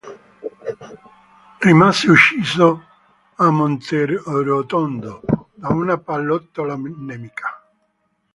Rimase 1.67 2.05
ucciso 2.15 2.67
a 3.43 3.47
Monterotondo 3.57 5.13
da 5.61 5.67
una 5.81 5.95
pallottola 6.07 6.75
nemica. 7.09 7.47